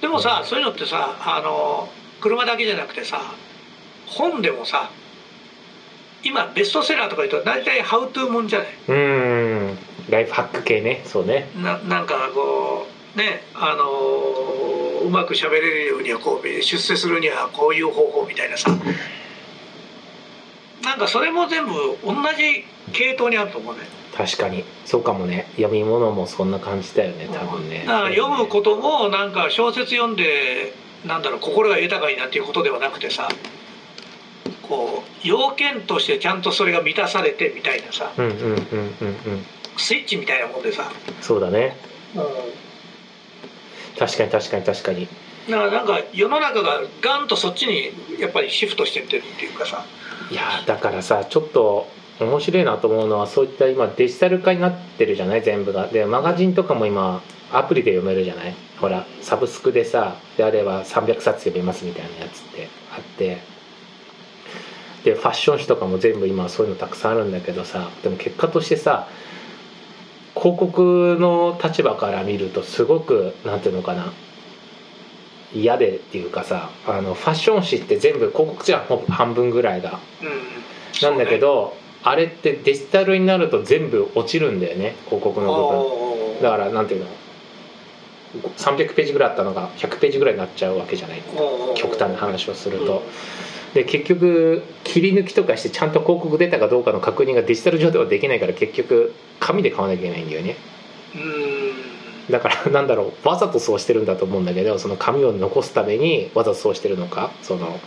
[0.00, 1.88] でもさそういうのってさあの
[2.20, 3.20] 車だけじゃなくてさ
[4.06, 4.88] 本でもさ
[6.22, 8.68] 今ベストセラーとか言うと大体ハウトゥーもんじゃない？
[8.86, 9.78] うーん。
[10.08, 11.02] ライフハック系ね。
[11.04, 11.50] そうね。
[11.56, 12.86] ななんかこ
[13.16, 18.70] うねあのうまく喋れるようにはこう出世するにはこういう方法みたいなさ。
[20.84, 21.72] なんかそれも全部
[22.04, 23.80] 同じ系統にあると思うね
[24.16, 24.64] 確かに。
[24.84, 25.46] そうかもね。
[25.56, 27.84] 読み物もそんな感じだよね多分ね。
[27.86, 30.72] だから読むこともなんか小説読んで
[31.06, 33.28] なんだろう心が豊かになっていうことではなくてさ
[34.62, 39.46] こう要件としてちゃんとそれが満たされてみたいなさうんうんうんうんうん。
[39.76, 40.90] スイッチみたいなもんでさ、
[41.20, 41.76] そうだね。
[42.16, 42.22] うん。
[43.96, 45.08] 確かに確かに確かに。
[45.48, 49.84] だからなんか世の中がガンとそっちにやっぱりシフトしてってるっていうかさ。
[50.30, 51.88] いやーだからさちょっと
[52.20, 55.42] 面白いなと思うのはそういった今デジタル化になってるじゃない？
[55.42, 55.86] 全部が。
[55.86, 57.22] でマガジンとかも今
[57.52, 58.54] アプリで読めるじゃない？
[58.80, 63.38] ほらサブスクでさであれば300冊読めますみたいなやつってあって。
[65.04, 69.06] でファッション誌とかも全部今そういうのたくさんあるんだけどさでも結果としてさ
[70.34, 74.12] 広告の立場から見るとすごくなんていうのかな
[75.54, 80.00] 嫌でっていうかさあのファッション誌って全部広告じゃん半分ぐらいが。
[80.20, 81.08] うん。
[81.08, 86.38] なんだけど、あれってデジタルになると全部落ちるんだよね広告の部分。
[86.38, 87.06] 分だからなんていうの
[88.56, 91.22] 300ページぐらいあったのが100ページぐらいになっちゃうわけじゃない。
[91.74, 93.02] 極端な話をすると、
[93.74, 100.56] で結局切り抜きとかしてちゃんと広告出たかどうかの確認がデジタル上ではできないから結局紙で買わなきゃいけないんだよね。
[101.14, 102.32] うん。
[102.32, 107.80] だからなんだろうわざとそうしてるんだと思うんだけどその紙を残すためにわざとそうしてるのかその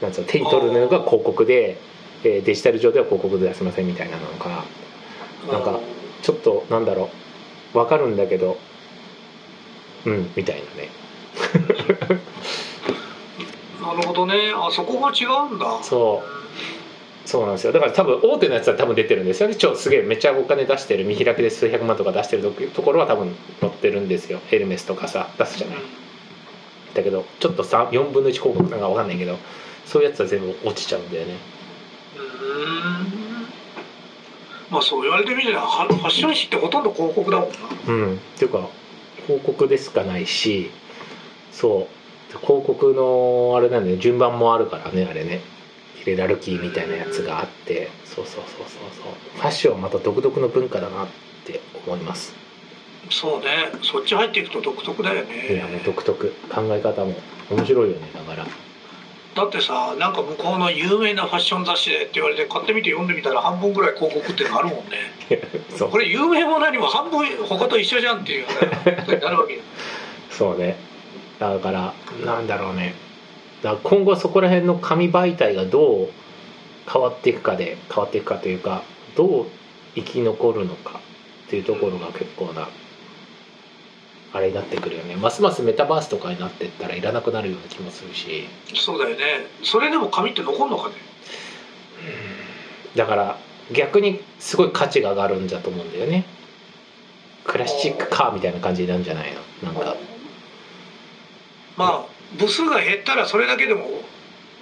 [0.00, 1.78] なんつうの手に取るのが広告で、
[2.24, 4.64] えーデジタル上では広告で出せませんみたいなのか
[5.50, 5.78] なんか
[6.22, 7.10] ちょっとなんだろ
[7.74, 8.56] うわかるんだけど
[10.06, 10.88] うんみたいなね。
[13.82, 14.52] なるほどね。
[14.54, 15.82] あそこが違うんだ。
[15.82, 17.28] そう。
[17.28, 17.72] そうなんですよ。
[17.72, 19.54] だから多分大手のやつは多分出てるんですよね。
[19.54, 24.40] 超すげえめっちゃお金出してる見開きで数百万とか出してるとところは多分載ってるんですよ。
[24.48, 25.76] ヘルメスとかさ出すじゃない
[26.94, 29.38] だけどちょっと3 4分の1広告なんか分かんないけど
[29.86, 31.32] そういうやつは全部落ちちゃうんだよね。
[31.32, 31.38] うん
[34.70, 37.56] まあそう言われてみればファッション誌ってほとんど広告だもんな。
[37.86, 38.14] うん。
[38.16, 38.68] っていうか
[39.26, 40.70] 広告でしかないし
[41.52, 41.88] そ
[42.34, 42.38] う。
[42.38, 44.02] 広告のあれなんだよね。
[44.02, 45.40] 順番もあるからねあれね。
[45.96, 47.90] ヒレラルキーみたいなやつがあって。
[48.04, 49.38] そうそうそうそうそう。
[49.38, 51.06] ファッションはまた独特の文化だなっ
[51.44, 52.34] て思います。
[53.10, 53.46] そうね。
[53.82, 56.34] そっち入っていくと独特だよいやもうね独特。
[56.50, 57.14] 考え方も
[57.50, 58.46] 面白いよねだから
[59.34, 65.12] だってさなんか向こうの有名なファッション雑誌でって言われて買ってみて読んでみたら半分ぐらい広告ってのあるもんね。
[65.76, 65.90] そう。
[65.90, 68.52] これ有名も何も半分他と一緒じゃんっていうこ
[69.06, 69.60] とになるわけよ。
[70.30, 70.76] そうね。
[71.38, 71.92] だから
[72.24, 72.94] なんだろうね。
[73.62, 76.08] だ今後そこら辺の紙媒体がどう
[76.90, 78.82] 変わっていくかで変わっていくかというか
[79.16, 79.46] どう
[79.94, 81.00] 生き残るのか
[81.46, 82.68] っていうところが結構な
[84.34, 90.96] あれになってくるよねますますメタバースとかになってったらいらなくなるような気もするしそうだよねそれでも紙って残んのかね
[92.96, 93.38] だから
[93.72, 96.26] 逆にすごい価値が上がるんだと思うんだよね
[97.44, 99.96] クラシックカーみたいな感じなんじゃないのなんか
[101.76, 102.06] まあ
[102.36, 103.86] 部数が減ったらそれだけでも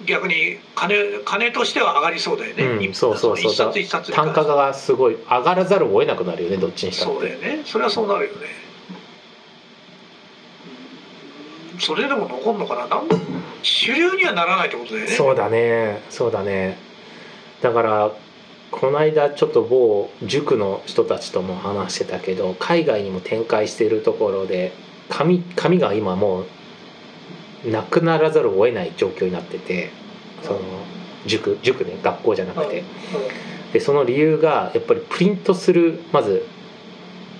[0.05, 0.95] 逆に金
[1.25, 3.73] 金としては上がりそうだよね、うん、そうそうそう
[4.11, 8.72] 単価がすごい上がらざるを得なくなるよねどっちにしたってそうだよねそれはそうなるよねうん
[11.79, 12.87] それでも残んのかな？
[12.87, 13.07] なん
[13.61, 15.11] 主流にはならないってことだよね。
[15.11, 16.01] そうだね。
[16.09, 16.77] そうだね。
[17.61, 18.11] だから
[18.71, 24.73] この間ちょっと某塾の人たちとも話してたけど海外にも展開しているところで
[25.09, 26.45] 紙紙が今も
[27.65, 29.91] うなくならざるを得ない状況になってて
[30.41, 30.59] その
[31.25, 32.83] 塾塾ね学校じゃなくて。
[33.73, 36.45] でその理由がやっぱりプリントするまず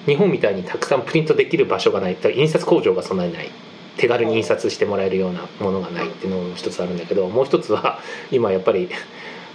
[0.08, 3.52] 日本みたいにたくさんプリントできる場所がない印刷工場がそんなにない
[3.98, 8.00] 手軽に印刷してもらえるようなものがないっていうのも一つあるんだけどもう一つは
[8.32, 8.90] 今やっぱり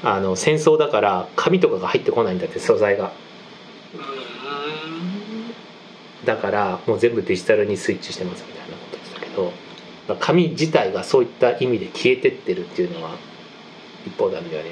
[0.02, 3.12] あの戦争だから紙とかが入ってこないんだって素材が。
[6.25, 9.52] だからもう全部デジタルにスイッチしてますみたいなことですけど
[10.20, 13.17] 紙自体がそういった意味で消えてってるっていうのは
[14.06, 14.70] 一方なんだよね。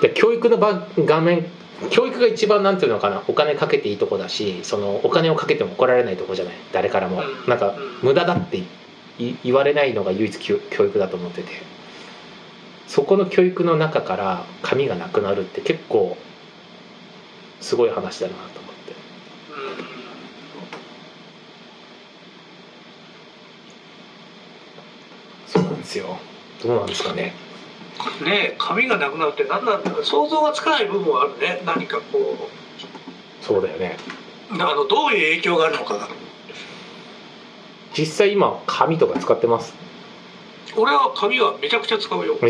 [0.00, 1.46] で教育の場画面
[1.90, 7.20] 教育が一番なんていうのかなお金かけていいとこだしそのお金をかけても怒られないとこじゃない誰からも。
[7.20, 7.50] うん。
[7.50, 7.98] なんかうん。
[8.02, 8.64] 無駄だってい
[9.44, 11.48] 言われないのが唯一教教育だと思ってて。
[12.86, 16.16] そこの教育の中から紙がなくなるって結構
[17.60, 18.94] すごい話だなと思って。
[25.46, 26.16] そうなんですよ。
[26.62, 27.34] どうなんですかね。
[27.40, 27.45] うん
[28.24, 31.62] ねえ紙がなくなるって何なんだろう想像がつかない部分はあるね。
[31.64, 32.48] 何かこ
[33.40, 33.96] そうだよね。
[34.50, 36.08] うあのどういう影響があるのかが
[37.96, 39.74] 実際今紙とか使ってます？
[40.76, 42.36] 俺は紙はめちゃくちゃ使うよ。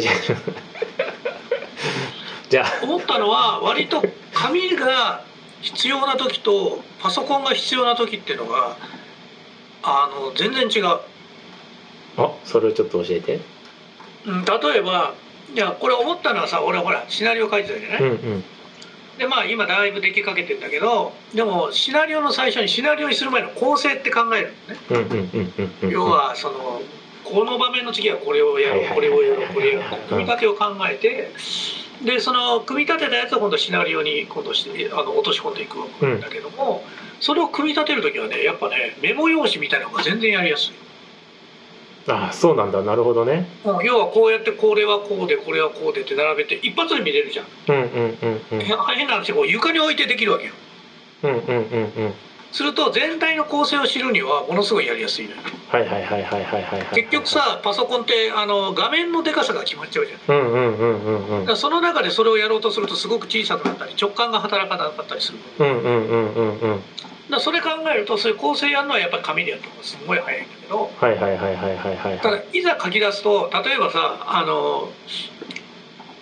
[2.49, 2.67] じゃあ。
[2.85, 4.03] 思ったのは割と
[4.33, 5.25] 紙が
[5.61, 8.77] 必要な時とパソコンが必要な時っていうのが
[9.83, 10.99] あの全然違う、
[12.17, 13.41] あそれをちょっと教えて。
[14.27, 15.15] うん、例えば
[15.55, 18.45] いやこれ思ったのはさ俺ほらシナリオ書いてたじゃない、うんうん。
[19.19, 24.81] でまあ今だいぶ出来かけてんだけどでもシナリオの最初にシナリオにする前の構成って考えるのね。
[24.91, 26.83] うんうんうんうんうん要はその
[27.25, 31.33] この場面の次はこれをやろうこれをやろうこれをやろう組み立てを考えて
[32.05, 36.85] でその組み立てたやつを今度シナリオに今度してあの落とし込んでいくんだけども、
[37.21, 40.75] それを組み立てる時はねやっぱねメモ用紙みたいなのが全然やりやすい。
[42.09, 42.83] あそうなんだ。
[42.83, 43.47] なるほどね。
[43.65, 48.61] うん要はこうやってこれはこうでこれはこうでって並べて一発で見れるじゃん、うんうんうんうん。
[48.61, 50.53] 変変な話こう床に置いてできるわけよ。
[51.25, 51.57] うんうんうんう
[52.09, 52.15] ん。
[52.53, 55.37] すると全体の構成を知るにはものすごいやりやすいのよ。
[55.69, 61.41] はいはいはいはいはいはいはい結局さパソコンってあの画面のでかさが決まっちゃうじゃんうんうんうんうん。
[61.41, 66.83] うんだその中でそれをやろうとするとすごく小さくなったり直感が働かなかったりするうんうんうんうんうん
[67.31, 72.41] らそれ考えるとそういう構成やるのはやっぱり紙でやった方がすごい早いんだけどはいはいはいはいはいはいたはい。
[72.41, 74.91] だいざ書き出すと例えばさあの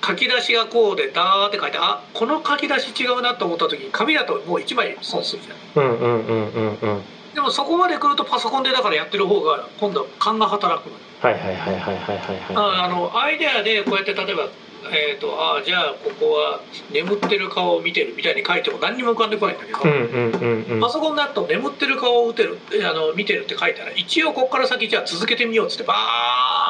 [0.06, 5.84] 書き出しがこうでダーって書いてあこの書き出し違うなと思った時に紙だともう1枚損するじゃん。
[5.84, 7.02] うんうんうんうんうん
[7.34, 11.00] でもそこまで来るとパソコンでだからやってる方が今度は勘が働くのよ。
[11.20, 12.38] はいはいはいはいはいはい。
[12.54, 14.48] ああのアイデアでこうやって例えば、
[14.92, 16.60] えー、とあじゃあここは
[16.92, 22.58] 眠ってる顔を見てるみたいに書いても何にも浮かんでこないんだけど、うんうんうんうんパソコンだと眠ってる顔を打てる
[22.88, 25.94] あの見てるって書いたら一応ここから先じゃあ続けてみようっつってバ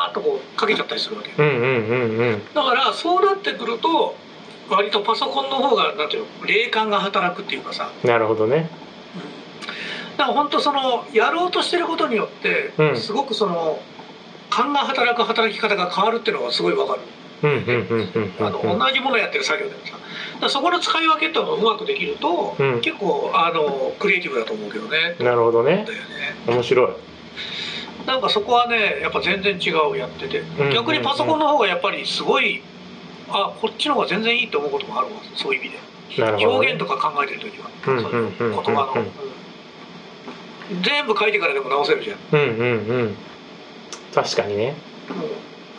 [0.09, 2.55] ーッとこうかけちゃったりするわけうんうんうんうん。
[2.55, 4.17] だからそうなってくると
[4.71, 7.91] 割とパソコンの方がなんていうの霊感が働くっていうかさ。
[8.05, 8.69] なるほどね。
[10.17, 12.97] だから本当そのやろうとしてることによって、うん。
[12.97, 13.81] すごくその
[14.51, 17.01] 勘が働く働き方が変わるっていうのがすごいわかる
[17.43, 19.99] うんうんうんうんうんあの同じものやってる作業でもさ。
[20.41, 22.81] だそこの使い分けっていうのがうまくできると、うん。
[22.81, 25.17] 結構あのクリエイティブだと思うけどね。
[25.21, 25.77] なるほどね。
[25.77, 25.87] ね。
[26.47, 26.93] 面白い。
[28.07, 30.41] なんかそこはねやっぱ全然違うやってて。
[30.41, 32.63] うん逆にパソコンの方がやっぱりすごい
[33.29, 35.13] あこっちの方が全然いいと思うこともあるわ。
[35.35, 36.33] そういう意味で。
[36.37, 36.47] ね。
[36.47, 38.63] 表現とか考えてる時は、うんそういううんうん。
[38.63, 39.11] 言葉の、うんうん
[40.83, 43.17] 全部書いてからでも直せるじゃん、うんうんうん。
[44.15, 44.75] 確かにね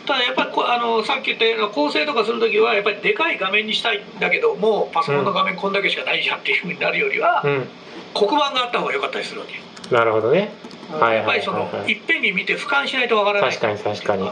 [0.06, 7.68] ただやっぱりこあのさっき言ったような構成とかする時はやっぱりでかい画面にしたいんだけどもうパソコンの画面こんだけしかないじゃんっていうふうになるよりは、うん。
[8.14, 10.50] 黒板があった方が良かったりするわけ、なるほどね。
[10.90, 11.92] はいやっぱりその、はいはいはい。
[11.92, 13.50] いっぺんに見て俯瞰しないとわからない。
[13.50, 14.30] 確かに確かに。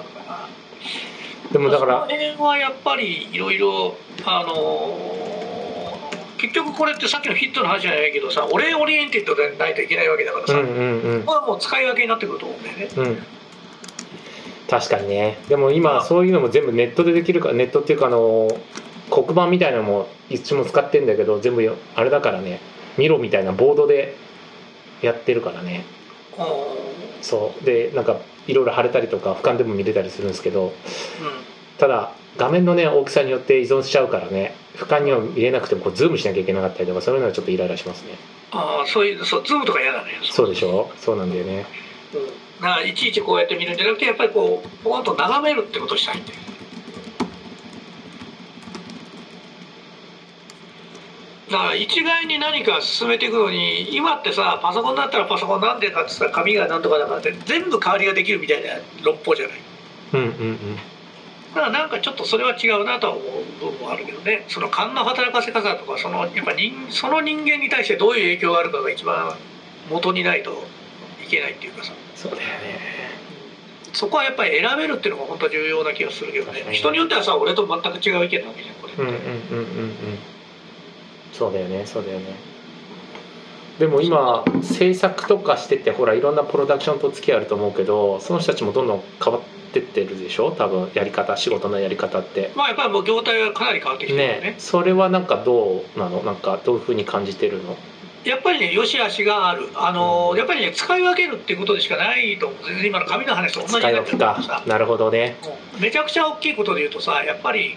[1.53, 5.35] でもだからその辺はやっぱりいろいろあのー
[6.39, 11.21] 結局これってさっきのヒットの話じゃないけどさ俺オリエンテッドでないといけないわけだからさ、うんうんうん。
[11.21, 12.89] ここはもう使い分けになってくると思うんだよね。
[12.97, 13.27] うん
[14.79, 15.39] 確かにね。
[15.49, 18.49] でも今そういうのも全部ネットでできるからネットっていうかあの
[19.09, 22.61] 黒板みたいなのもいつも使ってんだけど全部よあれだからね。
[22.99, 24.17] ミロみたいなボードで
[25.01, 25.85] やってるからね。
[26.39, 26.45] うん。
[27.23, 27.65] そう。
[27.65, 30.73] でなんかいろいろ貼れたりとか俯瞰でも見れたりするんですけどうん。
[31.79, 38.15] ただ画面のね大きさによって依存しちゃうからね俯瞰には見れなくてもこうズームしなきゃいけなかったりとかそういうのはちょっとイライラしますね。
[38.51, 40.11] ああそういうそうズームとか嫌だね。
[40.23, 40.91] そうでしょ？
[40.97, 41.67] そうなんだよね。
[42.15, 42.21] うん、
[42.65, 46.39] だからいちいちこうやって見るんじゃなくてやっぱりこうポコンと眺めるってことをしたいんだよ
[51.51, 58.71] だから一概に何か進めていくのに今ってさパソコンだったらパソコンなんでかってさ紙がなんとかだからって全部代わりができるみたいな
[59.05, 59.59] 論法じゃない？
[60.15, 60.77] うんうんうん。
[61.55, 64.47] だからなんかちょっとそれは違うなとは思う部分もあるけどね。
[64.49, 69.37] その勘の働かせ方とかそのやっぱ人その人間に対してどういう影響があるかが一番
[69.91, 70.65] 元にないと
[71.25, 71.93] いけないっていうかさ。
[72.15, 72.79] そうだよね。
[73.93, 76.65] そこはやっぱり選べるっていうのが本当は重要な気がするけどね。
[76.73, 79.95] 人によってはさ俺と全く違う意見なわけじゃんこれって、うんうんうんうんうん。
[81.33, 82.35] そうだよねそうだよね。
[83.79, 90.53] でも今制作とかしててほらいろんなプロダクションと付き合いあると思うけどその人たちもどんどん変わってってるでしょ？
[90.53, 92.53] 多分やり方仕事のやり方って。
[92.55, 94.41] まあやっぱりもう業態がかなり変わってきてるよね。
[94.51, 96.23] ねそれはなんかどうなの？
[96.23, 97.77] なんかどういうふうに感じてるの？
[98.25, 99.69] やっぱりね良し悪しがある。
[99.75, 105.37] あのやっぱりね使い分けるっていうことでしかないと思う全然今の紙の話と同じになっちゃう使い分けかからさなるほどね。
[105.79, 107.77] めちゃくちゃ大きいことで言うとさやっぱり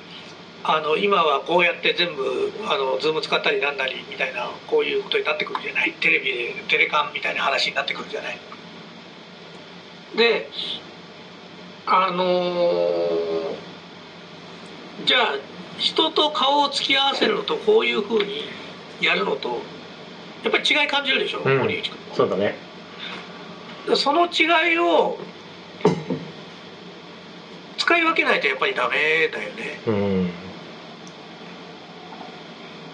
[0.64, 5.94] あの今はこうやって全部あのズーム使ったりなんなりみたいなこういうことになってくるじゃない？
[6.00, 8.40] テレビでテレカンみたいな話になってくるじゃない？
[10.16, 10.50] で
[11.86, 13.56] あのー
[15.06, 15.36] じゃあ
[15.78, 18.42] 人と顔を突き合わせるのとこういうふうに
[19.00, 19.62] やるのと
[20.48, 21.58] やっぱり違い感じるでしょ、うん。
[21.60, 21.98] 森内君。
[22.16, 22.56] そうだね。
[23.96, 25.18] その違いを
[27.78, 29.80] 使い分けないとやっぱりダメだよね。
[29.86, 30.30] うん。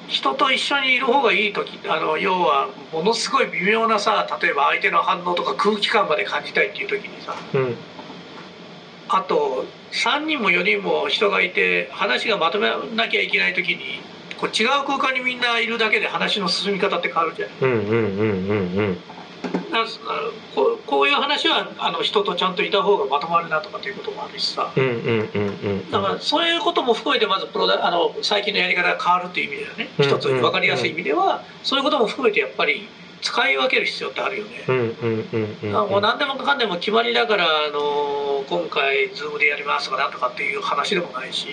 [0.08, 7.76] 人と一緒にいる方がいい時あの要はものすごい微妙なさ例えば相手の反応とか空気感まで感じたいっていう時にさうん。
[9.10, 14.02] あと3人も4人も人がいて話がまとめなきゃいけない時に
[14.44, 18.98] こう違う空間にみんないるだけで話の進み方って変わるじゃないうんうんうんうんうん。
[19.72, 19.86] だから
[20.54, 24.74] こうこういう話はあの人とちゃんといた方がまとまるなとかっていうこともあるしさ。
[25.92, 32.90] だからそういうことも含めてまずプロダあの最近のやり方が変わるっていう意味ではねうん一つ分かりやすい意味ではそういうことも含めてやっぱり
[33.22, 34.66] 使い分ける必要ってあるよね。
[35.72, 41.48] もう何でもかんでも決まりだから、あの今回 Zoom でやりますとかなんとかっていう話でもないし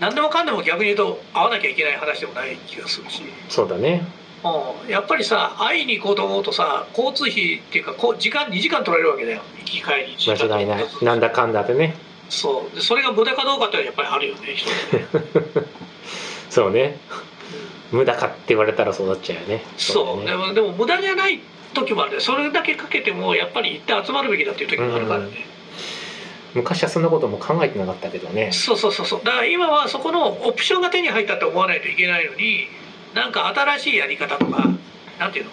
[0.00, 4.02] 何でもかんでも逆に言うと会わなきゃいけない話でもない気がするし、そうだね。
[4.42, 9.42] うん、やっぱりさ会いに行こうと思うとさ交通費っていうかこう時間2時間取られるわけだよ。
[9.58, 11.94] 行き帰り時間間違いないなんだかんだでね。
[12.30, 12.74] そう。
[12.74, 14.56] でそれが無駄かどうかってのはやっぱりあるよね
[16.48, 16.98] そうね。
[17.92, 19.64] 無駄かって言われたらそうなっちゃうよね。
[19.76, 20.26] そう。
[20.26, 20.38] だね。
[20.38, 21.40] でもでも無駄じゃない
[21.74, 22.20] 時もあるね。
[22.20, 25.26] それだけかけてもやっぱり一旦集まるべきだっていう時もあるからね、
[26.54, 28.50] 昔はそんなことも考えてなかったけどね。
[28.52, 29.24] そうそうそうそう。
[29.24, 32.66] だから今はそこのオプションが手に入ったって思わないといけないのに
[33.14, 34.68] なんか新しいやり方とか
[35.18, 35.50] なんていうの？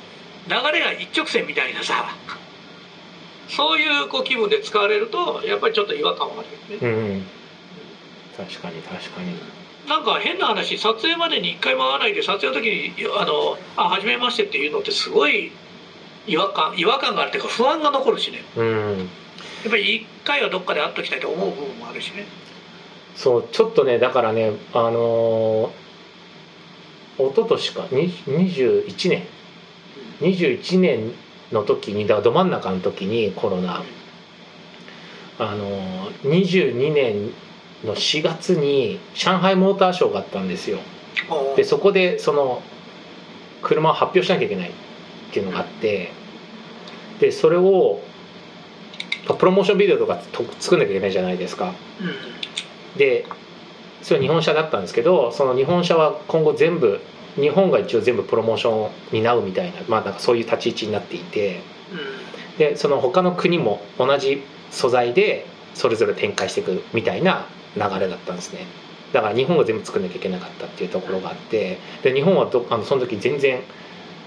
[0.47, 2.15] 流れが一直線みたいなさ
[3.49, 7.25] そういうこう気分で使われるとやっぱりちょっと違和感はあるよね、うんうん。
[8.37, 9.33] 確かに確かに。
[9.87, 15.51] なんか変な話撮影までに一回も会わないで撮影の時に「あのあ初めまして」っていうのってすごい
[16.27, 18.43] 違和感違和感があるっていうか不安が残るしね。
[18.55, 19.09] うん
[19.67, 22.24] やっぱり一回はどっかで会っときたいと思う部分もあるしね。
[23.17, 29.24] そうちょっとねだからねあのー、一昨年かに21年。
[30.21, 31.12] 21年
[31.51, 33.83] の時にだど真ん中の時にコロナ。
[35.38, 37.31] あのー、22年
[37.83, 40.79] の4月に上海モーターショーがあったんですよ。
[41.57, 42.63] でそこでその
[43.62, 44.71] 車を発表しなきゃいけないっ
[45.33, 46.12] ていうのがあって。
[47.19, 48.00] でそれを
[49.38, 51.74] プロモーションビデオとかと作んなきゃいけないじゃないですか。
[52.01, 52.03] う
[52.95, 52.97] ん。
[52.97, 53.25] で
[54.01, 57.00] それは日本車だったんですけどその日本車は今後全部
[57.36, 62.57] 日本が一応全部プロモーションを担うみたいな,、まあ、なんかそういう立ち位置になっていてうん。
[62.57, 67.45] でその他の国も同じ素材でそれぞれ展開していくみたいな
[67.75, 68.62] 流れだったんですね。
[69.13, 73.62] だから日本が全部作んなきゃいけなかったっていうところがあってで日本はどあのその時全然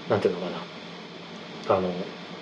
[0.09, 1.75] なんていうのかな。
[1.75, 1.89] あの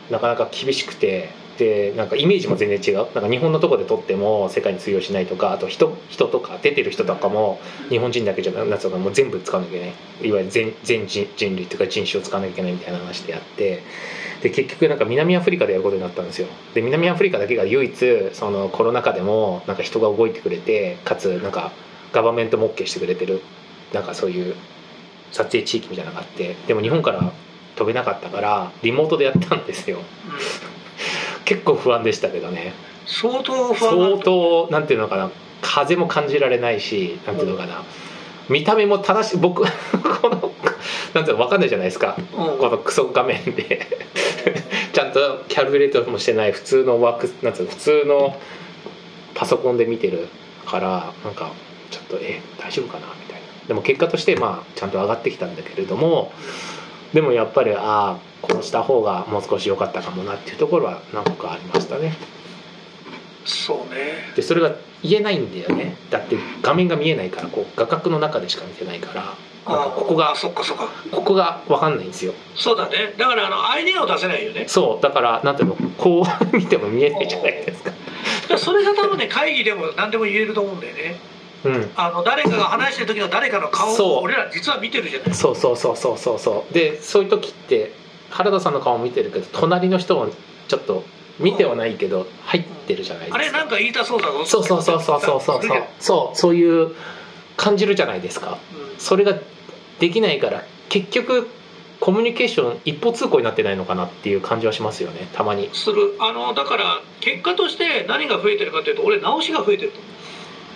[0.09, 1.29] なかなか厳しくて
[1.59, 3.13] でなんかイメージも全然違う。
[3.13, 10.29] なんか日本のとこで撮っても世界に通用しないとかあと人人とか出てる人とかも日本人だけじゃなくてもう全部使わなきゃいけない。
[10.29, 13.83] いわゆる全全人人類というか人種を使わなきゃいけないみたいな話であって。
[14.41, 16.47] で結局なんか南アフリカでやることになったんですよ。
[16.73, 21.73] で南アフリカだけが唯一そのコロナ禍でもなんか人が動いてくれてかつなんか
[22.13, 23.41] ガバメントも OK してくれてる。
[23.93, 24.55] なんかそういう
[25.31, 26.55] 撮影地域みたいなのがあって。
[26.67, 27.33] でも日本から
[27.75, 29.99] 飛べなかったからリモートでやったんですよ。
[31.49, 32.73] 結構不安でしたけどね。
[33.07, 35.31] 相当不安だ相当なんていうのかな。
[35.63, 37.83] 風も感じられないしなんていうのかな、
[38.49, 39.63] 見た目も正しい僕
[40.21, 40.53] この
[41.15, 42.15] なんていうの分かんないじゃないですか。
[42.17, 42.57] うん。
[42.59, 43.87] このクソ画面で。
[44.93, 48.37] ちゃんとキャルブレートもしてない普通のワークなんつうの普通の
[49.33, 50.27] パソコンで見てる
[50.67, 51.51] からなんか
[51.89, 53.07] ちょっとえ大丈夫かな？
[53.19, 53.47] みたいな。
[53.67, 56.31] でも結果としてまあちゃんと上がってきたんだけれども
[57.13, 62.13] でもやっぱりああこうした方がもう少し良かったかもなっていうところは何個かありましたね。
[63.45, 64.33] そうね。
[64.35, 65.95] でそれが言えないんだよね。
[66.09, 69.35] だって画面が見えないからこう画角の中でしか見てないから
[69.73, 70.87] なんかここがあそっかそっか。
[71.11, 72.33] ここが分かんないんですよ。
[72.55, 73.13] そうだね。
[73.17, 74.65] だからあのアイデアを出せないよね。
[74.67, 75.03] そう。
[75.03, 76.23] だからなんていうのこ
[76.53, 77.91] う見ても見えないじゃないですか。
[78.57, 81.19] それが多分ね会議でも何でも言えると思うんだよね
[81.63, 81.91] うん。
[81.95, 85.33] あの誰かが話してる時の誰かの顔を俺ら実は見てるじゃない。
[85.33, 86.39] そうそうそうそうそう。
[86.39, 87.93] そうでそういう時って
[88.29, 90.29] 原田さんの顔も見てるけど隣の人も
[90.67, 91.03] ちょっと
[91.39, 93.37] 見てはないけど入ってるじゃないですか。
[93.37, 94.45] あれなんか言いたそうだぞ。
[94.45, 95.61] そうそうそうそうそうそう。
[95.61, 96.95] そうそうそういう
[97.57, 98.57] 感じるじゃないですか。
[98.73, 98.99] うん。
[98.99, 99.35] それが
[99.99, 101.49] できないから結局
[101.99, 105.27] コミュニケーション一方通行になってないのかなっていう感じはしますよね。
[105.33, 105.69] たまに。
[105.73, 106.15] する。
[106.19, 110.11] あのだから結果として何が増えてるかというと俺直しが増えてると思う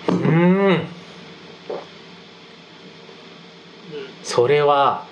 [0.09, 0.87] うん。
[4.23, 5.05] それは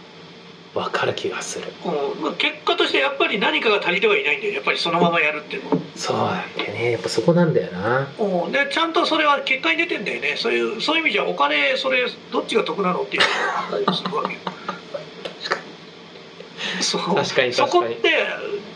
[0.74, 1.68] 分かる気がする。
[1.86, 4.54] うんまあ結果としてやっぱり何かが足りてはいないんだよ。
[4.54, 5.78] やっぱりそのままやるっていうのは。
[5.96, 6.92] そうなんだよね。
[6.92, 8.08] やっぱそこなんだよな。
[8.18, 8.52] うん。
[8.52, 10.36] でちゃんとそれは結果に出てんだよね。
[10.38, 13.24] そういうそういう意味じゃお金それどっちが得なのっていう
[13.86, 14.40] のするわけよ。
[16.80, 17.02] そう。
[17.16, 18.26] 確かにそこって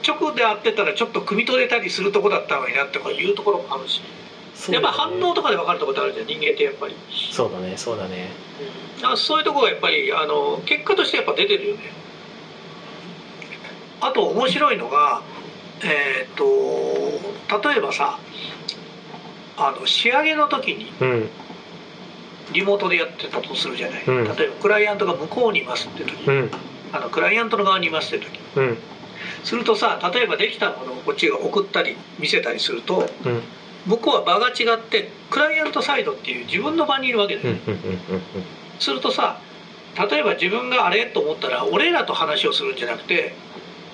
[0.06, 4.02] 直で会ってたらちょっと汲み取れたりするとこだったのになとかいうところもあるし、
[4.72, 6.96] やっぱ反応とかで分かるところってあるじゃん人間ってやっぱり、
[7.32, 8.30] そうだねそうだね。
[8.98, 11.92] だからそういうところがやっぱりあの結果としてやっぱ出てるよね。
[14.02, 15.22] あと面白いのが
[15.84, 16.46] えっ、と
[17.70, 18.20] 例えばさ
[19.58, 21.30] あの仕上げの時にうん。
[22.54, 24.24] リモートでやってたとするじゃない、うん。
[24.24, 26.52] 例えばクライアントが向こうにいますって時、うん。
[26.94, 28.40] あのクライアントの側にいますって時。
[28.56, 28.78] うん。
[29.44, 33.42] するとさ例えばできたものをこっちが送ったり見せたりするとうん
[33.88, 38.22] 向こうは場が違ってクライアントサイドっていう自分の場にいるわけだよ、うんうんうん
[38.78, 39.40] するとさ
[40.10, 43.34] 例えば自分があれと思ったら俺らと話をするんじゃなくて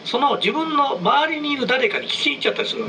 [0.06, 2.86] その自分の周りにいる誰かに聞きに行っちゃったりする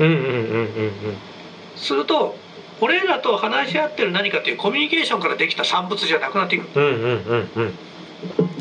[1.75, 2.35] すると
[2.81, 7.73] 俺らと話し合ってる何かっていうコミュニケーションからできた産物じゃなくなっていくうんうんうんうん。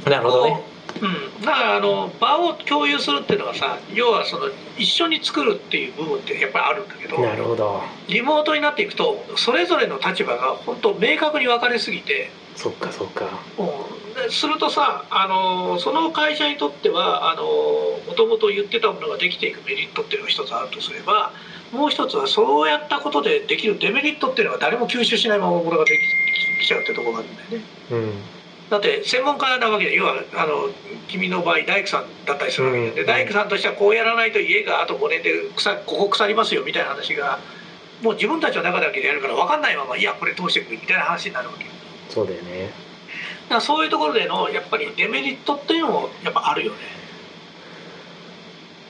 [0.05, 0.72] なるほどね
[1.03, 4.47] うん、だからあの場を共有するっていうのはさ要はその
[4.79, 7.83] 一緒に作るっていう部分ってやっぱりあるんだけどなるほど。
[8.09, 13.27] リモートになっていくとそれぞれの立場が本当明確に分かれすぎて、そっかそっか。
[13.59, 13.63] う
[14.13, 21.33] ん、でするとさあのその会社にとってはあのもともと言ってたものができていくメリットっていうのが一つあるとすれば
[21.73, 26.23] もう一つはそうやったことでできるデメリットっていうのが誰も吸収しないままものができ
[26.63, 27.65] きちゃうってところがあるんだよね。
[27.91, 28.42] うん
[28.73, 30.71] だって専門家なわけで要はあの
[31.07, 32.95] 君の場合大工さんだったりするわけで,、うん。
[32.95, 37.39] で大工さんとしてはこうやらないと家があと5年で腐ここ腐りますよみたいな話が
[38.01, 41.77] もう自分たちの中だけでやるから分かんないままいやこれ通してくるみたいな話になるわけだか
[42.09, 42.71] そうだよね。
[43.51, 46.79] らそういうところでのやっぱりデメリットっていうのもやっぱあるよね、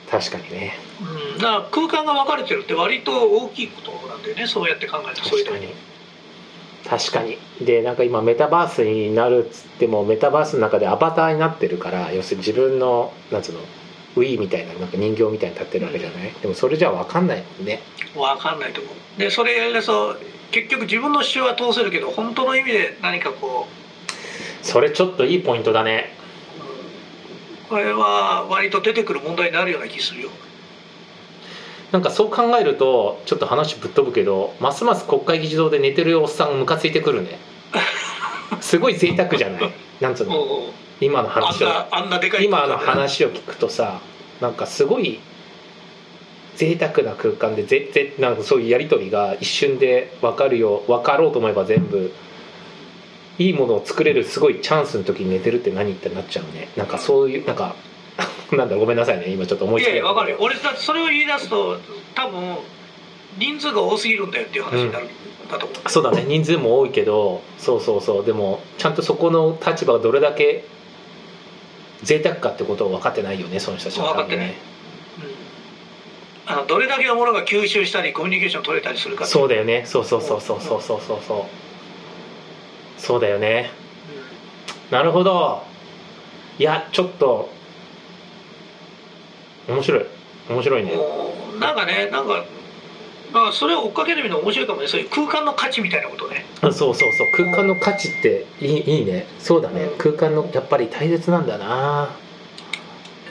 [0.09, 0.75] 確かにね。
[1.01, 5.73] うん、だから空間が分かれてるって割と大きいことなんだよねそうやって考えるとそういう時に
[6.87, 7.37] 確かに。
[7.61, 13.59] でなんか今メタバースになるっつってもメタバースの中でアバターになってるから要するに自分のなんつうの
[14.15, 16.31] ウィーみたいななんか人形みたいに立ってるわけじゃない？
[16.41, 17.79] でもそれじゃ分かんないもんね。
[18.13, 19.19] 分かんないと思う。
[19.19, 20.17] でそれやりだと
[20.51, 26.15] 結局自分の主張は通せるけど本当の意味で何かこうそれちょっといいポイントだね
[27.69, 30.29] これは割と出てくる問題になるような気するよ
[31.93, 37.37] なんかそう考えるとちょっと話ぶっ飛ぶけどますます国会議事堂で寝てるおっさんがムカついてくるね。
[38.61, 39.71] すごい贅沢じゃない？
[40.01, 40.33] なんつうの？
[40.99, 41.67] 今の話を。
[41.69, 42.45] なあんなでかい。
[42.45, 43.99] 今の話を聞くとさ
[44.41, 45.19] なんかすごい
[46.55, 52.11] 贅沢な空間でぜぜなんかそういうやり取りが一瞬で分かるよ分かろうと思えば全部
[53.37, 56.69] いいものを作れるすごいチャンスの時に寝てるって何ってなっちゃうね。
[56.75, 57.75] なんかそういうなんか
[58.55, 59.29] なんだごめんなさいね。
[59.29, 59.89] 今ちょっと思いつきい。
[59.89, 60.37] やいや分かるよ。
[60.39, 61.77] 俺だってそれを言い出すと
[62.15, 62.57] 多分
[63.37, 65.09] 人数が多すぎるんだよっていう話になるん。
[65.49, 66.23] だと思う、そうだね。
[66.27, 68.25] 人数も多いけどそうそうそう。
[68.25, 70.63] でもちゃんとそこの立場がどれだけ
[72.03, 74.09] 贅沢かってことを分かってないよねその人たちは。
[74.09, 74.47] 多分分かってない。
[74.47, 74.53] うん。
[76.45, 79.83] あのどれだけのものが吸収したりコミュニケーション取れたりするかそうだよね。
[79.85, 81.19] そうそうそうそうそうそうそう。
[81.25, 81.43] そう
[82.97, 83.71] そうだよね。
[84.91, 85.63] なるほど。
[86.59, 87.49] いやちょっと
[89.67, 90.05] 面白い。
[90.49, 90.91] 面白いね。
[91.59, 92.43] なんかねなんか
[93.31, 94.87] まあそれを追っかけてみるの面白いかもね。
[94.87, 96.45] そういう空間の価値みたいなことね。
[96.61, 97.11] そうそうそう。
[97.35, 99.25] 空間の価値っていいいいね。
[99.39, 99.85] そうだね。
[99.85, 99.97] うん。
[99.97, 102.09] 空間のやっぱり大切なんだな。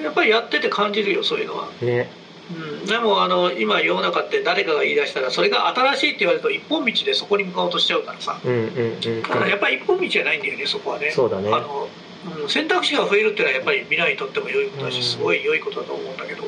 [0.03, 2.11] やっぱりやってて感じるよそういうのは、ね。
[2.51, 8.41] うん、でもあの今世の中って誰かが言い出したらそれが新しいって言われると一本道でそこに向かおうとしちゃうからさ。
[8.45, 9.23] うんうんうん。
[9.23, 11.11] だからやっぱり一本道じゃないんだよねそこはね。
[11.11, 11.49] そうだね。
[11.49, 11.89] あの、
[12.43, 16.45] うん、選択肢が増えるっていうのはやっぱり未来にとっても良いことだしうんすごい良いことだと思うんだけど。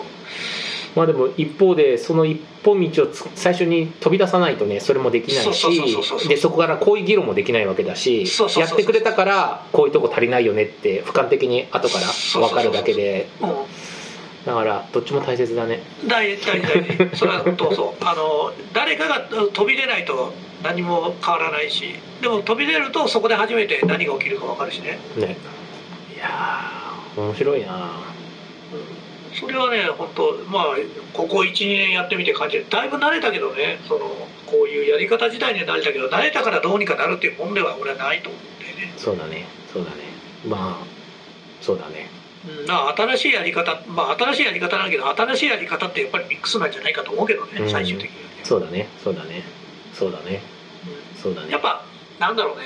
[0.94, 12.06] まあでも一方でその一本道をつ最初に飛び出さないとねそれもできないしでそこからこういう議論もできないわけだしやってくれたからこういうとこ足りないよねって俯瞰的に後から
[12.40, 13.28] 分かるだけで。
[13.40, 13.44] う
[14.44, 15.80] だからどっちも大切だね。
[16.04, 17.16] ん大事大事大事。
[17.16, 25.38] それは本当そうあの誰かが飛び出ないと何も変わらないしでも飛び出るとそこで初めて何が起きるか分かるしね、ね
[27.16, 27.90] 面白いな。
[28.72, 30.64] うん、それはね本当まあ
[31.12, 34.00] ここ12年やってみて感じるだいぶ慣れたけどねその
[34.46, 38.92] こういうやり方自体には慣れたけど慣れたからどうにかなるっていうもんでは俺はないと思うんだよね。
[38.96, 39.96] そうだねそうだね。
[40.46, 40.84] まあ
[41.60, 42.08] そうだね。
[42.46, 47.70] うん、まあ新しいやり方まあ新しいやり方なんだけど新しいやり方ってやっぱりミックスなんじゃないかと思うけどね、うん。
[47.70, 49.42] 最終的にはね、そうだねそうだね。
[49.92, 50.42] そうだね。
[51.22, 51.46] そうだね。
[51.46, 51.84] うんやっぱ
[52.18, 52.64] なんだろうね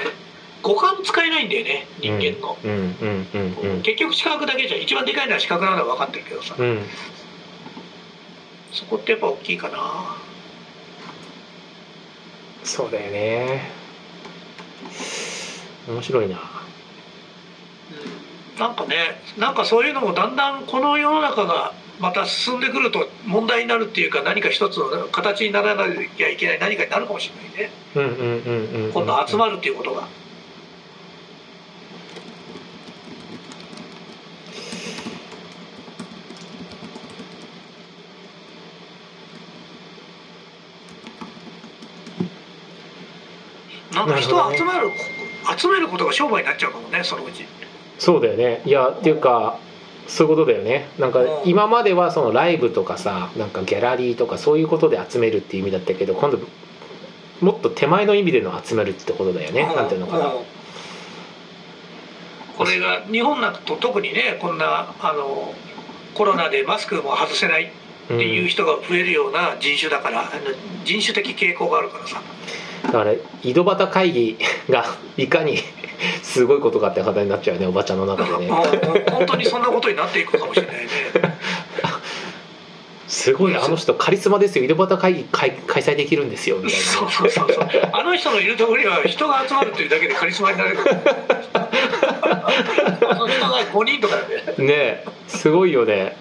[0.62, 6.82] 五感使えないんだよね人間の、うんうんうんうん結局視覚だけじゃ一番でかいのは視覚なのは分かってるけどさ、うん。
[8.72, 10.16] そこってやっぱ大きいかな。
[12.64, 13.70] そうだよね。
[15.88, 16.38] 面白いな。
[18.58, 27.70] なんかねなんかそういうのもだんだんこの世の中がまた進んでくると問題になるっていうか何か一つの形にならなきゃいけない何かになるかもしれないね。
[27.94, 28.92] うんうんうんうんうん。
[28.92, 30.08] 今度集まるっていうことが。
[44.06, 44.90] なんか人を集まる、
[45.56, 47.44] 集めることが商売になっちゃうかもねそのうち。
[47.98, 48.62] そうだよね。
[48.64, 49.58] いやっていうか
[50.06, 50.88] そういうことだよね。
[50.98, 51.48] なんかうん。
[51.48, 56.38] 今まではそのライブとかさなんかギャラリーとかそういうことで集めるっていう意味だったけど今度
[57.40, 59.66] もっと手前の意味での集めるってことだよね。
[59.74, 60.26] なんていうのかな。
[60.26, 60.44] うん。
[62.56, 65.54] これが日本なんかと特にねこんなあの
[66.14, 67.68] コロナでマスクも外せないっ
[68.08, 70.30] ていう人が増えるような人種だから、あの
[70.84, 72.22] 人種的傾向があるからさ
[72.84, 73.12] だから
[73.42, 74.38] 井戸端会議
[74.68, 74.84] が
[75.16, 75.58] いかに
[76.22, 78.50] すごいことかって方になっちゃうよねおばちゃんの中でね。
[78.50, 80.88] 本当にそんなことになっていくかもしれないね。
[83.08, 87.66] すごいあの人カリスマですよ井戸端会議開開催できるんですよみたいそうそうそうそう。
[87.92, 90.78] あの人のいるところには人が集まるというだけでカリスマになれる。
[91.54, 94.16] あの人が5人とか
[94.56, 95.04] でね。
[95.26, 96.16] すごいよね。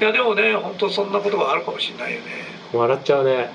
[0.00, 3.50] いやでもね本当そんなことがあるかもしれないよね笑っちゃうね。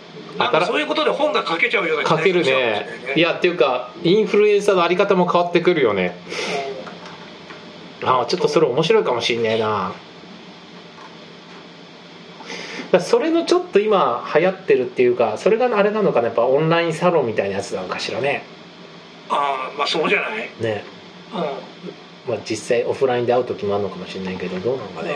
[0.65, 2.43] そういうことで本が書けちゃうような書けるね。
[2.43, 2.71] しれ
[3.07, 6.17] ないいやっていうかインフルエンサーのあり方も変わってくるよね。
[8.03, 9.93] ああちょっとそれ面白いかもしんねえな。
[12.99, 16.27] それのちょっと今流行ってるっていうかそれがあれなのかな。
[16.27, 18.43] やっぱオンラインサロンみたいなやつなのかしらね。
[19.29, 20.83] ああまあそうじゃない、ね。
[21.33, 21.41] うん。
[22.33, 25.15] まあ実際オフラインで会う時もあるのかもしれないけどどうなのかね。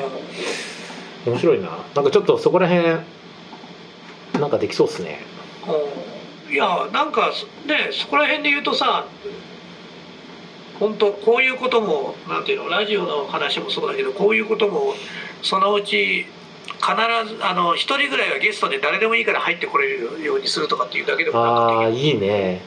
[1.26, 1.70] 面白いな。
[1.96, 2.98] なんかちょっとそこら辺
[4.40, 5.20] なんかできそうっすね。
[5.68, 6.54] うん。
[6.54, 7.32] いやなんか
[7.68, 9.06] ねそこら辺で言うとさ
[10.80, 14.96] 本当こういうこともなんていうのラジオの話もそうだけどこういうことも
[15.44, 16.26] そのうち
[16.82, 22.08] 必ずあの一人ぐらいはゲストで誰でもいいから入ってこれるようにするとかっていうだけでもなんかああできる。
[22.08, 22.62] いいね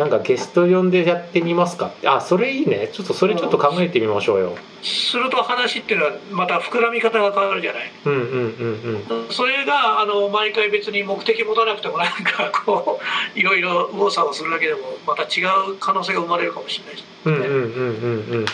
[0.00, 2.08] なんかゲスト呼んでやってみますかって。
[2.08, 2.88] あそれいいね。
[2.90, 4.56] ちょっとそれちょっと考えてみましょうよ。
[4.82, 7.92] すると話っていうのはまた膨らみ方が変わるじゃない？
[8.06, 9.30] うんうんうんうん。
[9.30, 12.98] それがあの毎回別に目的持たなくてもなんかこ
[13.34, 17.04] ういろいろ右往左往するだけでもまた違う可能性が生まれるかもしれないし。
[17.26, 18.46] うんうんうんうんうん。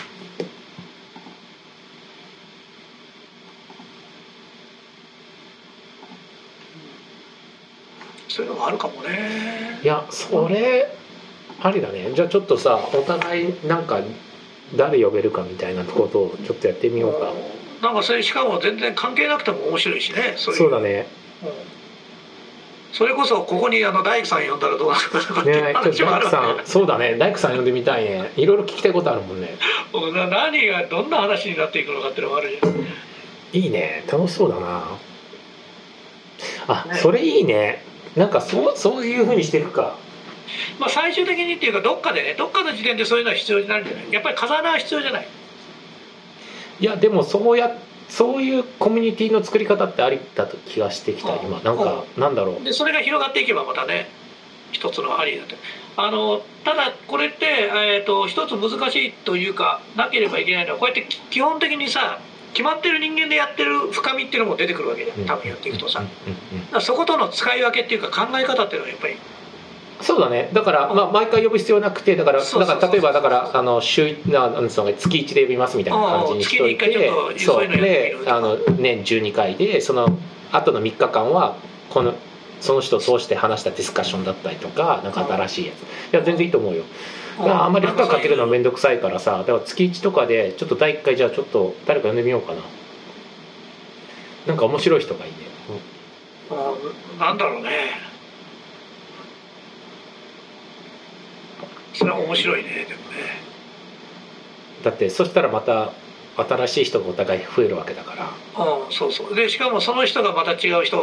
[8.27, 9.79] そういうのがあるかもね。
[9.81, 10.93] いやそれ
[11.61, 12.11] ありだね。
[12.13, 14.01] じゃあちょっとさお互いなんか
[14.75, 17.31] 誰呼べるかみたいなことをちょっとやってみようか。
[17.81, 21.07] なんかそれしかも全然関係なくても面白いしねそうだね。
[21.43, 21.49] うん。
[22.93, 27.15] それこそここにあの大工さん呼んだらどうなるかとかっていうね大工さんそうだね。
[27.17, 28.31] 大工さん呼んでみたいね。
[28.35, 29.57] いろいろ聞きたいことあるもんね。
[30.29, 32.87] 何がどんな話になっていくのかっていうのもあるじゃん。
[33.53, 34.03] いいね。
[34.11, 34.83] 楽しそうだな。
[36.67, 37.83] あ、ねそれいいね。
[38.15, 39.95] なんかそうそういうふうにしていくか
[40.79, 44.11] まあ最終的にっていうかどっかでねどっかの時点でそういうのは必要になるんじゃない？
[44.11, 45.27] やっぱり風穴は必要じゃない？
[46.79, 47.77] いやでもそうや
[48.09, 51.59] そういうコミュニティの作り方ってありだと気がしてきたうん今。
[51.59, 52.63] なんかなんだろう。
[52.63, 54.07] でそれが広がっていけばまたね
[54.71, 55.55] 一つのありだと。
[55.99, 62.19] あのただこれって、えー、と一つ難しいというかなければいけないのはこうやってき基本的にさ
[62.53, 66.03] 決まってる人間でやってる深みっていうのも出てくるわけで多分やっていくとさ、
[66.81, 69.17] そことの使い分けっていうか考え方っていうのはやっぱり
[70.01, 70.49] そうだね。
[70.53, 80.17] だから、まあ、毎回呼ぶ必要なくてだからだから例えばだからあの週ななんつうの月1で呼びますみたいな感じにしといてそそうであの年12回でその
[80.51, 81.57] 後の3日間は
[81.89, 82.13] この
[82.61, 85.81] その人を通して話したディスカッションだったりとかなんか新しいやつ。
[86.13, 86.83] いや全然いいと思うよ。
[87.39, 92.61] あんまり負荷かけるのは面倒くさいからさだから月1とかでちょっと第1回じゃあちょっと誰か呼んでみようかな。
[94.47, 95.37] なんか面白い人がいいね、
[96.49, 97.19] うん。
[97.19, 97.69] なんだろうね
[101.97, 103.17] それは面白いねでもね。
[104.83, 105.91] だってそしたらまた
[106.37, 108.25] 新しい人がお互い増えるわけだから。
[108.63, 109.35] うんそうそう。
[109.35, 110.97] でしかもその人がまた違う人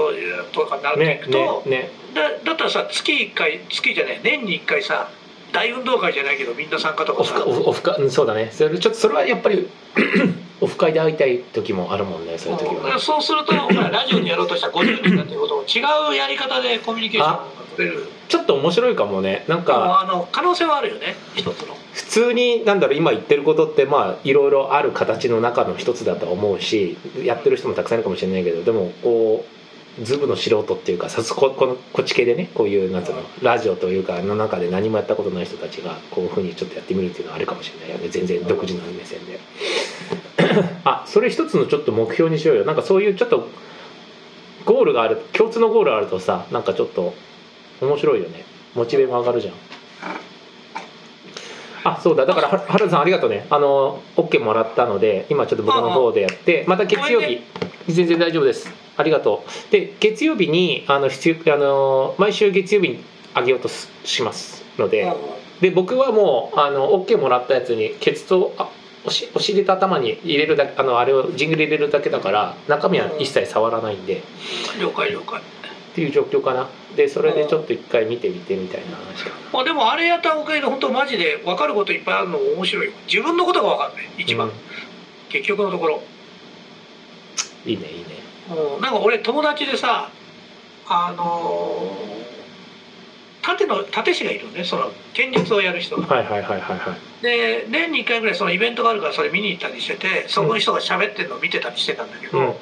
[0.53, 5.11] とかになっていねくと、ねねだだったらさ月1回月じゃない年に1回さ
[5.53, 7.45] 大運動会じゃないけどみんな参加とかさ。
[7.45, 8.51] オフ会オフ会うんそうだね。
[8.53, 9.69] それちょっとそれはやっぱり
[10.61, 19.45] オフ会で会いたい時もあるもんねそういう時うんはそうするとラジオにやろうとしたら50人だっていうことを違うやり方でコミュニケーションれるちょっと面白いかもね。
[19.49, 21.15] なんかあの可能性はあるよね。
[21.35, 21.75] 一つの。
[21.93, 29.45] 普通になんだろう今言ってることってまあいろいろある形の中の一つだと思うしやってる人もたくさんいるかもしれないけどでもこ
[30.01, 38.09] うズブの素人っていうかさすここのこっち系でねこういうなんつうのラジオというかの中で何もやったことない人たちがこういうふうにちょっとやってみるっていうのはあるかもしれないよね。
[38.09, 39.39] 全然独自の目線で。
[40.85, 42.65] あそれ一つのちょっと目標にしようよ。
[42.65, 43.49] なんかそういうちょっと
[44.65, 47.15] ゴールがある共通のゴールがあるとさなんかちょっと
[47.81, 48.45] 面白いよね。
[48.75, 49.55] モチベが上がるじゃん。
[51.85, 52.25] あそうだ。
[52.27, 53.47] だからは原田さんありがとうね。
[53.51, 57.43] あの OK もらったので今ちょっと僕の方でやってまた月曜日。
[57.89, 58.71] 全然大丈夫です。
[58.97, 59.73] ありがとう。
[59.73, 65.13] で月曜日にあの必要あの毎週月曜日にあげようとすしますので
[65.61, 68.71] で僕はもうあの OK もらったやつにケツとあ
[69.05, 74.23] おしお尻と頭に入れるだけあのあれをジングル入れるだけだから中身は一切触らないんで。
[74.81, 75.43] 了解了解
[75.95, 76.69] っていう状況かな。
[76.97, 82.87] でそれでちょっと一回見てみてみたいな話まあでもあれやったおかげで本当マジで分かることいっぱいあるのも面白い。
[82.89, 84.09] よ自分のことが分かんない。
[84.19, 84.55] 一番、うん。
[85.29, 86.03] 結局のところ。
[87.65, 88.07] いいねいいね。
[88.77, 88.83] うん。
[88.83, 90.11] なんか俺友達でさ
[90.89, 92.25] あのー
[93.45, 94.65] 盾の盾師がいるのね。
[94.65, 96.07] その剣術をやる人が。
[96.07, 97.23] はいはいはいはいはい。
[97.23, 102.55] で年に1回ぐらいそのイベントがあるからそれ見に行ったりしててそこの人が喋ってるのを見てたりしてたんだけど、うん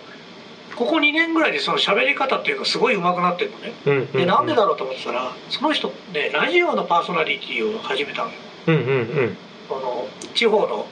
[0.77, 3.73] ここ2年ぐらいでその喋り方っていうのがすごい上手くなってるのね。
[3.87, 8.35] うんうんでなんでだろうと思ってたらその人ねラジオのパーソナリティを始めたのよ。
[8.69, 9.37] うんうんうん。
[9.71, 10.87] あの地方の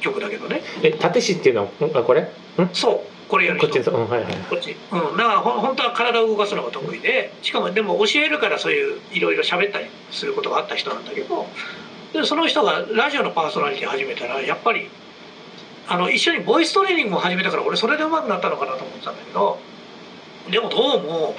[0.00, 0.62] 局だけどね。
[0.82, 1.70] え立石っていうの？
[1.92, 2.22] はこれ？
[2.22, 2.28] ん？
[2.72, 4.32] そうこれやる人こっちうんはいはい。
[4.48, 4.76] こっち。
[4.92, 11.46] うんだからほん本当は体を動かすのが得意でしかもでも教えるからそういういろいろ喋ったりすることがあった人なんだけど
[12.12, 14.88] でその人がラジオのパーソナリティ始めたらやっぱり
[15.88, 19.58] あの一緒にボイストレーニングも始めたから俺それで上手くなったのかなと思ってたんだけど
[20.50, 21.34] でもどうも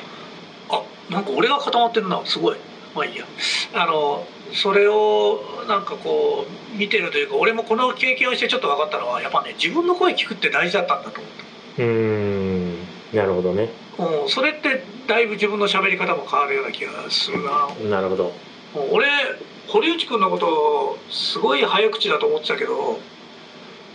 [0.70, 2.58] あなんか俺が固まってるなすごい。
[2.96, 3.26] まあいいや。
[3.74, 11.32] あのそれをなんかこう見てるというか俺もこの経験をしてちょっと分かったのはやっぱね自分の声聞くって大事だったんだと思っ
[11.78, 11.84] た。
[11.84, 12.78] うーん。
[13.14, 13.70] なるほどね。
[13.98, 17.68] うん、それってだいぶ自分の喋り方も変わるような気がするな。
[17.90, 18.34] なるほど。
[18.92, 19.08] 俺
[19.68, 23.00] 堀内くんのことすごい早口だと思ってたけど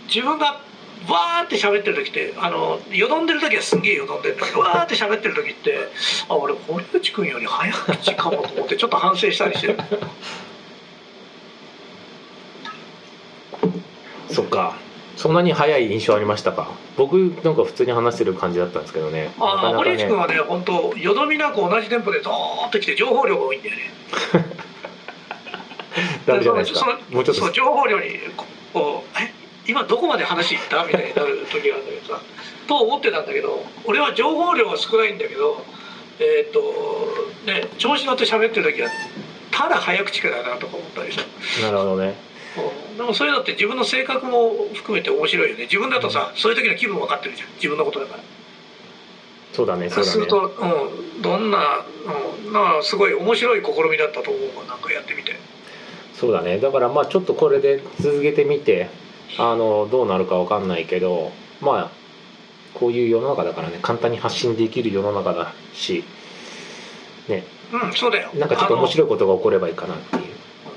[0.07, 0.61] 自分が
[1.09, 4.37] わーって喋ってる時ってあのよどんでる時はすんげえよどんでる。
[4.59, 5.77] わーって喋ってる時って
[6.29, 9.77] あ俺堀内くんより早口かもと思ってちょっと反省したりしてる。
[14.29, 14.75] そっか。
[15.15, 16.69] そんなに早い印象ありましたか？
[16.97, 17.13] 僕
[17.43, 19.31] なんか普通に話してる感じだったんですけどね。
[19.37, 23.81] なあかなか堀内くんねはね本当よどみなく同じテンポでドーンと来て情報量が多いんだよね。
[26.25, 26.99] ダメじゃないですか。
[27.09, 28.19] もうちょっとそう情報量に
[28.75, 29.31] こう「え？
[29.67, 32.21] 今どこまで話いった?」みたいになる時があるんだけどさ
[32.67, 35.65] と思ってたんだけど俺は情報量は少ないんだけど
[36.19, 38.89] えーっ、とね調子乗って喋ってる時は
[39.51, 41.21] ただ早口かだなとか思ったりさ
[41.61, 42.15] なるほどね。
[42.57, 42.97] うん。
[42.97, 45.63] でもそういうのって自分の性格も含めて面白いよね。
[45.63, 47.49] 自分だとさそういう時の気分分かってるじゃん。
[47.55, 48.23] 自分のことだから。
[49.53, 50.11] そうだねそそううだね。
[50.11, 51.85] すると、うん、どんな、
[52.45, 54.65] うん、なんかすごい面白い試みだったと思うわ。
[54.65, 55.35] なんかやってみて。
[56.15, 56.59] そうだね。
[56.59, 58.89] だからまあちょっとこれで続けてみて
[59.37, 61.31] あのどうなるかわかんないけど
[61.61, 61.91] まあ
[62.73, 66.03] こういう世の中だからね簡単に発信できる世の中だし
[67.27, 68.29] ねうん、そうだよ。
[68.35, 68.87] なんかちょっと面い。
[68.89, 70.23] 白いことが起こればいいかなっていう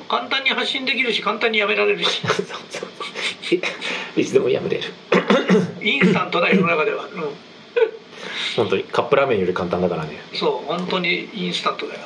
[0.09, 4.85] 簡単に発信できるし、簡単にやめられるし、 そうそういいつでもやめれる
[5.83, 7.05] インスタントだよ世の中では。
[7.05, 7.11] うん、
[8.57, 12.01] 本当にカップラーメンより簡単だからねそう、本当にインスタントだよ。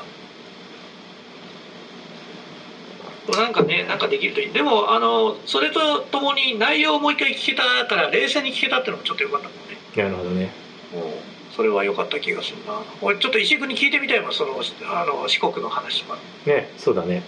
[3.31, 4.53] なんかね、なんかできるといい。
[4.53, 9.79] でも、あの、それとともに内容をもう一回聞けたから、冷静に聞けたっていうのもちょっと良かったもんね。
[9.97, 10.53] なるほどね
[10.95, 12.83] うん、それは良かった気がするな。
[13.01, 14.61] 俺ちょっと石井君に聞いてみたいもん、その、
[14.93, 16.19] あの四国の話とか。
[16.47, 17.23] ねそうだね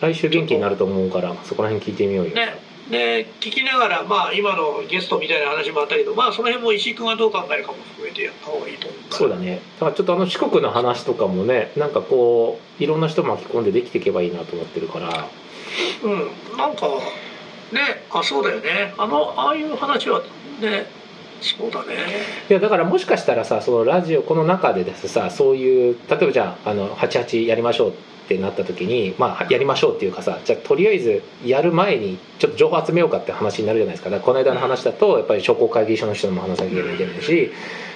[0.00, 2.54] 来週元気になると思うからそこら辺聞いてみようよ、ね、
[2.90, 9.60] で聞きながら、まあ、今のゲストみたいな話もあったけど、まあ、その辺も石井君はどう考えるかも含めてやった方がいいとそうだね。
[9.80, 15.28] だからちょっとあの四国の話とかもねなんかこういろんな人巻き込んでできていけばいいなと思ってるから。
[16.04, 16.56] うん。
[16.56, 16.86] なんか
[17.72, 18.94] ねあそうだよね。
[18.98, 20.20] あのああいう話は
[20.60, 20.86] ね
[21.40, 21.94] そうだね。
[22.50, 27.94] いやだからもしかしたらさそのラジオこの中でですさそういう例えばじゃああの88やりましょう
[28.28, 34.10] ってなった時にまあやりましょうっていうかさじゃあとりあえずやる前にちょっと情報集めようかって話になるじゃないですか。
[34.10, 37.50] だからこの間の話だとやっぱり商工会議所の人にも話さなきゃいけないし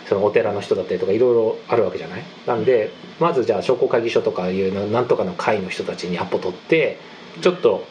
[0.08, 2.22] そのお寺の人だったりとかいろいろあるわけじゃない？
[2.46, 2.90] なんで
[3.20, 6.98] まずじゃあ商工会議所とかいうななんとかの会の人たちにアポ取って
[7.42, 7.84] ちょっと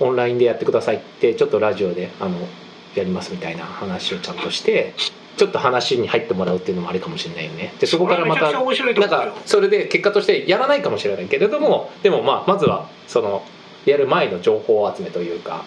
[0.00, 2.36] オンラインでやってくださいってちょっとラジオであの
[2.96, 4.94] やりますみたいな話をちゃんとして
[5.36, 7.74] ちょっと話に入ってもらうっていうのもありかもしれないよね。
[7.78, 13.44] でそこからまたなんかそれで結果としてやらないかもしれないけれどもでもまあまずはその
[13.84, 15.64] やる前の情報集めというか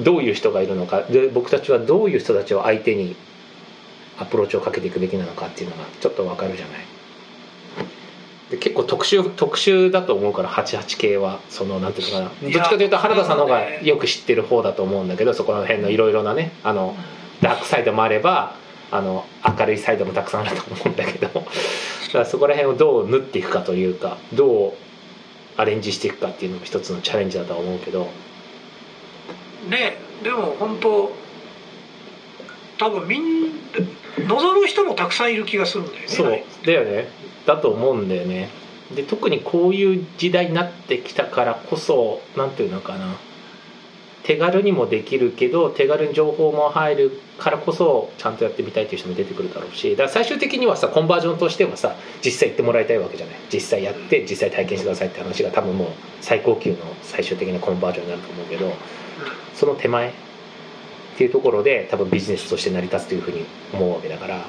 [0.00, 3.16] どういう人がいるのかで僕たちはどういう人たちを相手に
[4.18, 6.78] アプローチをかけていくべきなのかっていうのがちょっとわかるじゃない。
[8.50, 12.30] で結構特殊特殊だと思うから88系はそのなんていうのかな。
[12.42, 16.96] どっちかというと原田さんの方がよく知ってる方だと思うんだけどそこら辺のいろいろなねあの
[17.40, 18.56] ダークサイドもあれば
[18.90, 19.26] あの
[19.58, 21.28] 明るいサイドもたくさんあると思うんだけど。
[22.08, 24.72] だからそこら辺をどう縫っていくかというかどう
[25.58, 28.08] アレンジしていくかっていうのも一つのチャレンジだとは思うけど。
[29.68, 31.12] ねでも本当
[32.78, 33.52] 多分みん
[34.26, 36.06] 望む人もたくさんいる気がするんだよね。
[36.08, 37.08] そうだよね。
[37.44, 38.48] だと思うんだよね。
[38.94, 43.16] で特にこういう時代になってきたからこそなんていうのかな
[44.28, 53.36] 手軽にもできるけど手軽に情報も入るからこそちゃんとやってみたいという人も出てくるだろうしだから最終的にはさコンバージョンとしてはさ実際行ってもらいたいわけじゃない。
[53.50, 55.88] 実際やって実際体験してくださいって話が多分もう
[56.20, 58.70] 最高級の最終的なコンバージョンになると思うけど
[59.54, 60.12] その手前っ
[61.16, 64.44] ていうところで多分ビジネスとして成り立つというふうに思うわけだから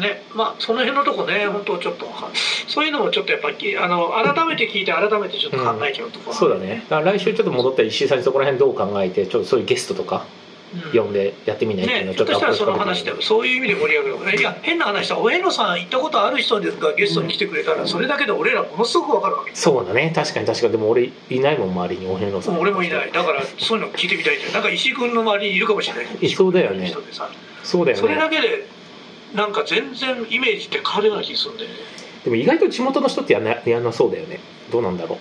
[0.00, 2.30] ねまあその辺のとこね本当ちょっとは
[2.68, 6.84] そういうのもちょっとやっぱりあの改めて聞いて改めてちょっと考えちゃうところ、そうだね。
[6.88, 10.26] だ来週ちょっと戻ったら石井さんにそこら辺どう考えてちょっとそういうゲストとか
[10.74, 11.00] うん。
[11.04, 19.54] 呼んでやってみないっていうのをちょっとねしたらその話でもそういう意味で盛り上がるいや変な話だお遍路さん行ったことある人がゲストに来てくれたらそれだけで俺らものすごく分かるわけ。
[19.54, 20.12] そうだね。
[20.14, 20.72] 確かに確かに。
[20.72, 22.58] でも俺いないもん周りにお遍路さん。
[22.58, 23.12] 俺もいない。
[23.12, 24.52] だからそういうの聞いてみたいんだよ。
[24.52, 26.06] なんか石井君の周りにいるかもしれない。
[26.20, 26.92] いそうだよね。
[27.62, 28.66] そうだよそれだねけで
[29.34, 31.76] なんか全然イメージって変わるような気がするんだよね。
[32.24, 34.38] でも意外と地元の人ってやんなやんなそうだよね。
[34.70, 35.18] どうなんだろ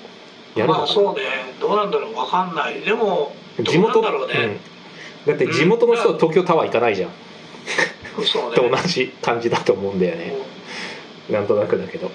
[0.55, 0.59] う。
[0.59, 1.21] やるのまあそうね。
[1.59, 2.13] どうなんだろう。
[2.13, 2.79] 分かんない。
[2.81, 4.59] でも地元だろうね、
[5.25, 5.31] うん。
[5.31, 7.11] だって地元の人は東京タワー行かないじゃん、
[8.23, 8.55] そうね。
[8.55, 10.33] と同じ感じだと思うんだよね。
[11.29, 12.07] なんとなくだけど。
[12.07, 12.13] うん。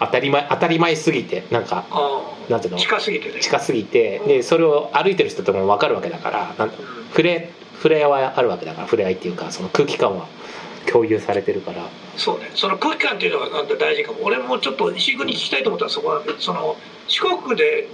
[0.00, 2.78] 当たり前当たり前すぎてなんかあなんていうの？
[2.78, 3.40] あ近すぎてね。
[3.40, 6.74] 近すぎてでそれを歩いてる人とかも分かるわけだからなんうん。
[7.10, 10.26] 触れ触れ合いはあるわけだから触れ合いっていうかその空気感は
[10.90, 11.88] 共有されてるから。
[12.16, 12.50] そうね。
[12.54, 14.18] その空気感っていうのがなんか大事かも。
[14.22, 16.76] 俺もちょっと石井君に聞きたいと思ったらそこなんでその
[17.08, 17.88] 四国で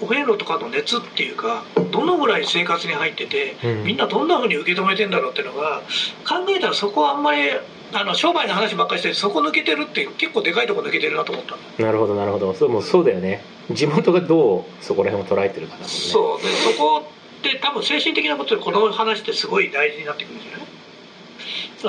[0.00, 3.84] お遍路とかの熱っていうかどのぐらい生活に入ってて、うん。
[3.84, 5.82] みんなどんなふうに受け止めてんだろうっていうのが
[6.26, 7.50] 考えたらそこはあんまり
[7.92, 12.54] あの商売の話ばっかりしてそこ抜けてるって結構でかいとこ抜けてるなと思ったなるほどなるほど。
[12.54, 13.42] それもそうだよね。
[13.70, 15.88] 地元がどうそこら辺を捉えてるかだもんね。
[15.88, 16.42] そう。
[16.42, 16.98] でそこ
[17.40, 20.60] って多分精神的なことでこの話ってすごい大事になってくるんじゃない？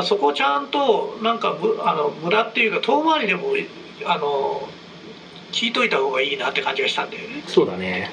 [0.03, 3.47] そこをちゃんとなんかむあの村っていうか遠回りでも
[4.05, 4.67] あの
[5.51, 7.43] 聞いといた方がいいなって感じがしたんだよね。
[7.47, 8.11] そうだね。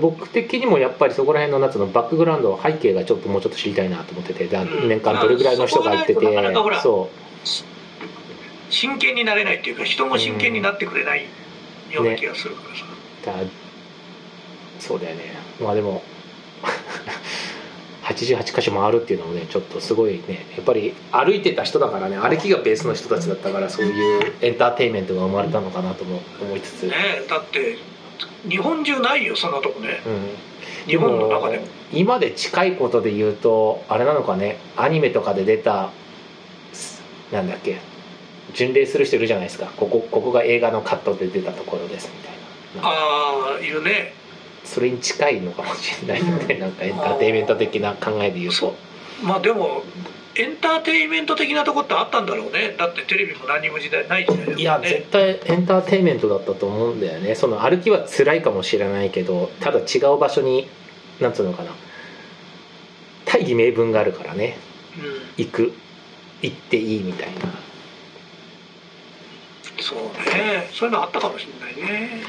[0.00, 4.88] 僕的にもやっぱりそこら辺の夏のバックグラウンド背景がちょっともうちょっと知りたいなと思っててだうん。
[4.88, 7.10] 年間どれぐらいの人が行っててなかなかほらそ
[8.70, 11.26] 真剣になれないっていうか人も真剣になってくれない
[11.90, 13.50] ような気がするからさ、うだ
[14.78, 15.22] そうだよね。
[15.60, 16.02] まあでも
[18.02, 26.94] 88箇所回るっていうのもねちょっとすごいねやっぱり歩いてた人だからね歩きがベースの人たちだったからそういうエンターテインメントが生まれたのかなとも思いつつ、ね
[27.28, 27.78] だって
[28.48, 30.00] 日本中ないよそんなとこね。
[30.06, 31.66] うん、日本の中でも。
[31.92, 35.90] 今で近いことで言うとあれなのかねアニメとかで出た
[36.72, 37.78] すなんだっけ
[38.54, 39.66] 巡礼する人いるじゃないですか。
[39.76, 42.88] ここここが映画のカットで出たところですみたいな。
[42.88, 44.14] ああいるね
[44.64, 48.74] それに近いのかもしれないよねなんかエンターテインメント的な考えで言うと。
[49.22, 49.82] まあでも
[50.36, 52.74] エンターテインメント的なとこってあったんだろうね。
[52.78, 54.62] だってテレビも何にも時代ない時代だもんね。
[54.62, 57.34] いや絶対エンターテインメントだったと思うんだよね。
[57.34, 60.68] その歩きは辛いかもしれないけどただ違う場所に
[61.20, 61.72] なんつうのかな。
[63.24, 64.56] 大義名分があるからね。
[64.96, 65.44] うん。
[65.44, 65.72] 行く。
[66.42, 67.40] 行っていいみたいな。
[69.80, 69.98] そう
[70.34, 70.68] ね。
[70.72, 72.22] そういうのあったかもしれないね